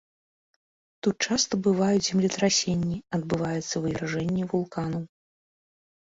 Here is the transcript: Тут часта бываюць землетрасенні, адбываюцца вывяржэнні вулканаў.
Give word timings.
Тут 1.07 1.15
часта 1.25 1.53
бываюць 1.67 2.05
землетрасенні, 2.07 2.97
адбываюцца 3.17 3.75
вывяржэнні 3.83 4.43
вулканаў. 4.55 5.03